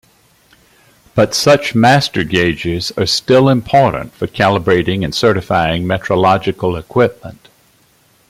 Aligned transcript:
But 1.13 1.35
such 1.35 1.75
master 1.75 2.23
gauges 2.23 2.91
are 2.97 3.05
still 3.05 3.47
important 3.47 4.13
for 4.13 4.25
calibrating 4.25 5.03
and 5.03 5.13
certifying 5.13 5.83
metrological 5.83 6.79
equipment. 6.79 7.49